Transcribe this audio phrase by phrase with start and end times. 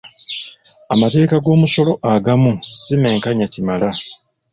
[0.93, 2.51] Amateeka g'omusolo agamu
[2.81, 3.89] si menkanya kimala.